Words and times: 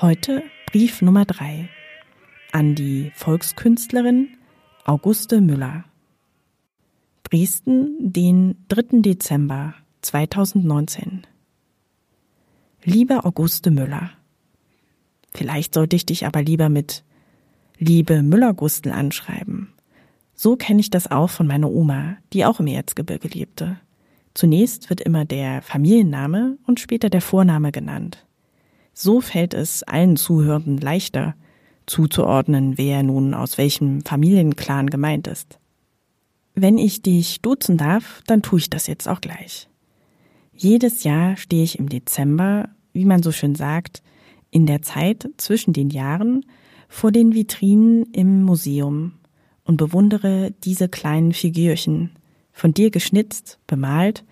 Heute 0.00 0.44
Brief 0.70 1.02
Nummer 1.02 1.24
3 1.24 1.68
an 2.52 2.76
die 2.76 3.10
Volkskünstlerin 3.16 4.28
Auguste 4.84 5.40
Müller. 5.40 5.86
Dresden, 7.24 7.96
den 7.98 8.64
3. 8.68 9.00
Dezember 9.00 9.74
2019. 10.02 11.26
Liebe 12.84 13.24
Auguste 13.24 13.72
Müller. 13.72 14.12
Vielleicht 15.34 15.74
sollte 15.74 15.96
ich 15.96 16.06
dich 16.06 16.26
aber 16.26 16.42
lieber 16.42 16.68
mit 16.68 17.02
Liebe 17.76 18.22
Müller-Gustel 18.22 18.92
anschreiben. 18.92 19.72
So 20.32 20.54
kenne 20.54 20.78
ich 20.78 20.90
das 20.90 21.10
auch 21.10 21.30
von 21.30 21.48
meiner 21.48 21.72
Oma, 21.72 22.18
die 22.32 22.44
auch 22.44 22.60
im 22.60 22.68
Erzgebirge 22.68 23.26
lebte. 23.26 23.80
Zunächst 24.32 24.90
wird 24.90 25.00
immer 25.00 25.24
der 25.24 25.60
Familienname 25.60 26.56
und 26.68 26.78
später 26.78 27.10
der 27.10 27.20
Vorname 27.20 27.72
genannt. 27.72 28.27
So 29.00 29.20
fällt 29.20 29.54
es 29.54 29.84
allen 29.84 30.16
Zuhörenden 30.16 30.78
leichter, 30.78 31.36
zuzuordnen, 31.86 32.78
wer 32.78 33.04
nun 33.04 33.32
aus 33.32 33.56
welchem 33.56 34.00
Familienclan 34.00 34.90
gemeint 34.90 35.28
ist. 35.28 35.60
Wenn 36.56 36.78
ich 36.78 37.00
dich 37.00 37.40
duzen 37.40 37.76
darf, 37.76 38.24
dann 38.26 38.42
tue 38.42 38.58
ich 38.58 38.70
das 38.70 38.88
jetzt 38.88 39.06
auch 39.08 39.20
gleich. 39.20 39.68
Jedes 40.52 41.04
Jahr 41.04 41.36
stehe 41.36 41.62
ich 41.62 41.78
im 41.78 41.88
Dezember, 41.88 42.70
wie 42.92 43.04
man 43.04 43.22
so 43.22 43.30
schön 43.30 43.54
sagt, 43.54 44.02
in 44.50 44.66
der 44.66 44.82
Zeit 44.82 45.30
zwischen 45.36 45.72
den 45.72 45.90
Jahren 45.90 46.44
vor 46.88 47.12
den 47.12 47.34
Vitrinen 47.34 48.02
im 48.12 48.42
Museum 48.42 49.12
und 49.62 49.76
bewundere 49.76 50.50
diese 50.64 50.88
kleinen 50.88 51.34
Figürchen, 51.34 52.10
von 52.50 52.74
dir 52.74 52.90
geschnitzt, 52.90 53.60
bemalt 53.68 54.24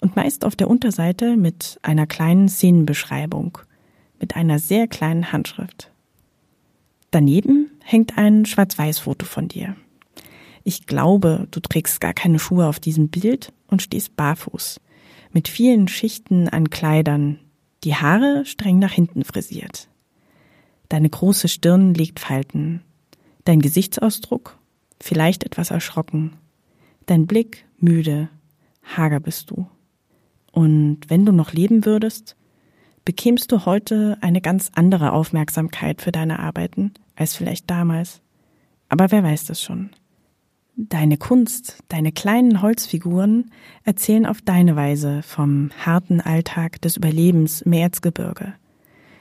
und 0.00 0.14
meist 0.14 0.44
auf 0.44 0.54
der 0.54 0.70
Unterseite 0.70 1.36
mit 1.36 1.80
einer 1.82 2.06
kleinen 2.06 2.48
Szenenbeschreibung– 2.48 3.58
mit 4.22 4.36
einer 4.36 4.58
sehr 4.58 4.86
kleinen 4.86 5.32
Handschrift. 5.32 5.90
Daneben 7.10 7.70
hängt 7.84 8.16
ein 8.16 8.46
Schwarz-Weiß-Foto 8.46 9.26
von 9.26 9.48
dir. 9.48 9.76
Ich 10.64 10.86
glaube, 10.86 11.48
du 11.50 11.60
trägst 11.60 12.00
gar 12.00 12.14
keine 12.14 12.38
Schuhe 12.38 12.66
auf 12.66 12.80
diesem 12.80 13.08
Bild 13.08 13.52
und 13.66 13.82
stehst 13.82 14.16
barfuß, 14.16 14.80
mit 15.32 15.48
vielen 15.48 15.88
Schichten 15.88 16.48
an 16.48 16.70
Kleidern, 16.70 17.38
die 17.84 17.96
Haare 17.96 18.44
streng 18.46 18.78
nach 18.78 18.92
hinten 18.92 19.24
frisiert. 19.24 19.88
Deine 20.88 21.10
große 21.10 21.48
Stirn 21.48 21.94
legt 21.94 22.20
Falten, 22.20 22.82
dein 23.44 23.60
Gesichtsausdruck 23.60 24.58
vielleicht 25.00 25.42
etwas 25.44 25.70
erschrocken, 25.72 26.36
dein 27.06 27.26
Blick 27.26 27.66
müde, 27.78 28.28
hager 28.84 29.18
bist 29.18 29.50
du. 29.50 29.66
Und 30.52 31.00
wenn 31.08 31.26
du 31.26 31.32
noch 31.32 31.52
leben 31.52 31.84
würdest, 31.84 32.36
bekämst 33.04 33.50
du 33.52 33.66
heute 33.66 34.18
eine 34.20 34.40
ganz 34.40 34.70
andere 34.74 35.12
Aufmerksamkeit 35.12 36.02
für 36.02 36.12
deine 36.12 36.38
Arbeiten 36.38 36.92
als 37.16 37.34
vielleicht 37.34 37.70
damals. 37.70 38.20
Aber 38.88 39.10
wer 39.10 39.22
weiß 39.22 39.46
das 39.46 39.60
schon? 39.62 39.90
Deine 40.74 41.18
Kunst, 41.18 41.82
deine 41.88 42.12
kleinen 42.12 42.62
Holzfiguren 42.62 43.50
erzählen 43.84 44.24
auf 44.24 44.40
deine 44.40 44.74
Weise 44.74 45.22
vom 45.22 45.70
harten 45.84 46.20
Alltag 46.20 46.80
des 46.80 46.96
Überlebens 46.96 47.60
im 47.60 47.74
Erzgebirge. 47.74 48.54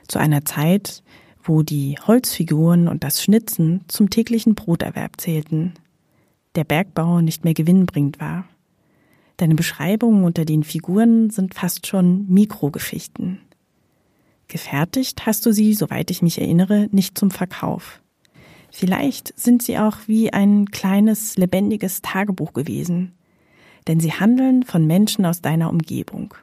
Zu 0.08 0.20
einer 0.20 0.46
Zeit, 0.46 1.04
wo 1.44 1.62
die 1.62 1.98
Holzfiguren 2.06 2.88
und 2.88 3.04
das 3.04 3.22
Schnitzen 3.22 3.82
zum 3.88 4.10
täglichen 4.10 4.56
Broterwerb 4.56 5.20
zählten. 5.20 5.74
Der 6.56 6.64
Bergbau 6.64 7.22
nicht 7.22 7.44
mehr 7.44 7.54
gewinnbringend 7.54 8.20
war. 8.20 8.46
Deine 9.38 9.56
Beschreibungen 9.56 10.24
unter 10.24 10.46
den 10.46 10.64
Figuren 10.64 11.32
sind 11.32 11.54
fast 11.54 11.88
schon 11.88 12.28
Mikrogeschichten. 12.30 13.40
Gefertigt 14.52 15.26
hast 15.26 15.46
du 15.46 15.54
sie, 15.54 15.74
soweit 15.74 16.12
ich 16.12 16.22
mich 16.22 16.42
erinnere, 16.42 16.90
nicht 16.92 17.18
zum 17.18 17.32
Verkauf. 17.32 18.02
Vielleicht 18.70 19.34
sind 19.40 19.64
sie 19.64 19.80
auch 19.80 19.96
wie 20.08 20.34
ein 20.34 20.66
kleines, 20.66 21.38
lebendiges 21.38 22.02
Tagebuch 22.02 22.52
gewesen. 22.52 23.14
Denn 23.88 24.02
sie 24.02 24.12
handeln 24.12 24.64
von 24.64 24.86
Menschen 24.86 25.26
aus 25.26 25.42
deiner 25.42 25.70
Umgebung. 25.70 26.34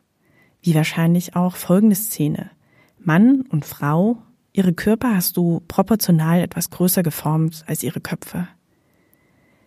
Wie 0.62 0.74
wahrscheinlich 0.74 1.36
auch 1.36 1.56
folgende 1.56 1.96
Szene. 1.96 2.50
Mann 2.98 3.42
und 3.42 3.66
Frau, 3.66 4.16
ihre 4.54 4.72
Körper 4.72 5.14
hast 5.14 5.36
du 5.36 5.60
proportional 5.68 6.40
etwas 6.40 6.70
größer 6.70 7.02
geformt 7.02 7.62
als 7.66 7.82
ihre 7.82 8.00
Köpfe. 8.00 8.48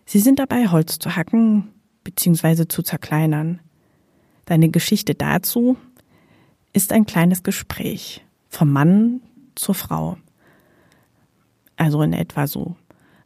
Sie 0.04 0.18
sind 0.18 0.40
dabei, 0.40 0.66
Holz 0.66 0.98
zu 0.98 1.14
hacken 1.14 1.68
bzw. 2.02 2.66
zu 2.66 2.82
zerkleinern. 2.82 3.60
Deine 4.46 4.68
Geschichte 4.68 5.14
dazu 5.14 5.76
ist 6.72 6.92
ein 6.92 7.06
kleines 7.06 7.44
Gespräch 7.44 8.24
vom 8.52 8.70
Mann 8.70 9.22
zur 9.54 9.74
Frau. 9.74 10.18
Also 11.76 12.02
in 12.02 12.12
etwa 12.12 12.46
so. 12.46 12.76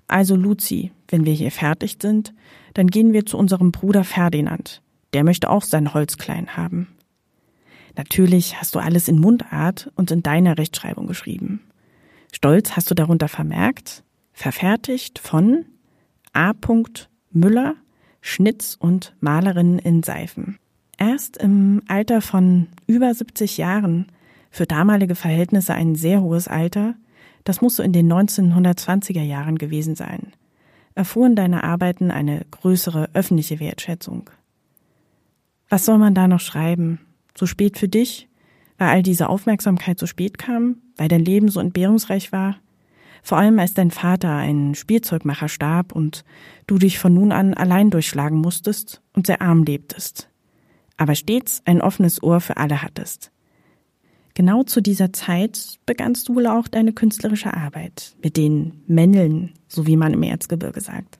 Also 0.07 0.37
Luzi, 0.37 0.93
wenn 1.09 1.27
wir 1.27 1.33
hier 1.33 1.51
fertig 1.51 1.97
sind, 2.01 2.33
dann 2.75 2.87
gehen 2.87 3.13
wir 3.13 3.27
zu 3.27 3.37
unserem 3.37 3.73
Bruder 3.73 4.05
Ferdinand. 4.05 4.83
Der 5.13 5.25
möchte 5.25 5.51
auch 5.51 5.63
sein 5.63 5.95
Holz 5.95 6.17
klein 6.17 6.57
haben. 6.57 6.89
Natürlich 7.97 8.61
hast 8.61 8.75
du 8.75 8.79
alles 8.79 9.09
in 9.09 9.19
Mundart 9.19 9.91
und 9.97 10.11
in 10.11 10.23
deiner 10.23 10.59
Rechtschreibung 10.59 11.07
geschrieben. 11.07 11.61
Stolz 12.33 12.77
hast 12.77 12.91
du 12.91 12.95
darunter 12.95 13.29
vermerkt, 13.29 14.05
verfertigt 14.33 15.19
von 15.19 15.65
A. 16.33 16.53
Müller, 17.33 17.75
Schnitz 18.21 18.77
und 18.79 19.17
Malerin 19.21 19.79
in 19.79 20.03
Seifen. 20.03 20.59
Erst 20.99 21.37
im 21.39 21.83
Alter 21.89 22.21
von 22.21 22.69
über 22.87 23.13
70 23.13 23.57
Jahren 23.57 24.07
für 24.57 24.67
damalige 24.67 25.15
Verhältnisse 25.15 25.75
ein 25.75 25.97
sehr 25.97 26.23
hohes 26.23 26.49
Alter, 26.49 26.95
das 27.45 27.61
muss 27.61 27.77
so 27.77 27.83
in 27.83 27.93
den 27.93 28.11
1920er 28.11 29.23
Jahren 29.23 29.59
gewesen 29.59 29.95
sein, 29.95 30.33
erfuhren 30.95 31.37
deine 31.37 31.63
Arbeiten 31.63 32.11
eine 32.11 32.47
größere 32.51 33.11
öffentliche 33.13 33.61
Wertschätzung. 33.61 34.31
Was 35.69 35.85
soll 35.85 35.99
man 35.99 36.15
da 36.15 36.27
noch 36.27 36.41
schreiben? 36.41 37.01
So 37.37 37.45
spät 37.45 37.79
für 37.79 37.89
dich? 37.89 38.29
Weil 38.79 38.89
all 38.89 39.03
diese 39.03 39.29
Aufmerksamkeit 39.29 39.99
so 39.99 40.07
spät 40.07 40.39
kam? 40.39 40.79
Weil 40.97 41.09
dein 41.09 41.25
Leben 41.25 41.49
so 41.49 41.61
entbehrungsreich 41.61 42.33
war? 42.33 42.57
Vor 43.23 43.37
allem 43.37 43.59
als 43.59 43.75
dein 43.75 43.91
Vater 43.91 44.35
ein 44.37 44.75
Spielzeugmacher 44.75 45.49
starb 45.49 45.93
und 45.93 46.25
du 46.67 46.79
dich 46.79 46.99
von 46.99 47.13
nun 47.13 47.31
an 47.31 47.53
allein 47.53 47.91
durchschlagen 47.91 48.39
musstest 48.39 49.03
und 49.13 49.27
sehr 49.27 49.43
arm 49.43 49.65
lebtest. 49.65 50.31
Aber 50.97 51.15
stets 51.15 51.61
ein 51.67 51.83
offenes 51.83 52.23
Ohr 52.23 52.41
für 52.41 52.57
alle 52.57 52.83
hattest. 52.83 53.33
Genau 54.37 54.65
zu 54.65 54.83
dieser 54.83 55.15
Zeit 55.15 55.79
begannst 55.87 56.29
du 56.29 56.35
wohl 56.35 56.47
auch 56.47 56.69
deine 56.69 56.93
künstlerische 56.93 57.55
Arbeit 57.55 58.15
mit 58.23 58.37
den 58.37 58.83
Männeln, 58.87 59.55
so 59.67 59.87
wie 59.87 59.97
man 59.97 60.13
im 60.13 60.23
Erzgebirge 60.23 60.83
sagt. 60.83 61.19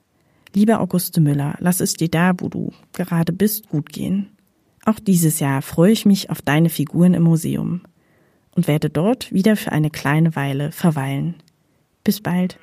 Liebe 0.53 0.79
Auguste 0.79 1.19
Müller, 1.19 1.55
lass 1.59 1.79
es 1.79 1.95
dir 1.95 2.09
da, 2.09 2.33
wo 2.37 2.47
du 2.47 2.73
gerade 2.93 3.33
bist, 3.33 3.69
gut 3.69 3.91
gehen. 3.91 4.27
Auch 4.85 4.99
dieses 4.99 5.39
Jahr 5.39 5.63
freue 5.63 5.93
ich 5.93 6.05
mich 6.05 6.29
auf 6.29 6.43
deine 6.43 6.69
Figuren 6.69 7.15
im 7.15 7.23
Museum 7.23 7.81
und 8.51 8.67
werde 8.67 8.91
dort 8.91 9.33
wieder 9.33 9.55
für 9.55 9.71
eine 9.71 9.89
kleine 9.89 10.35
Weile 10.35 10.71
verweilen. 10.71 11.33
Bis 12.03 12.21
bald. 12.21 12.59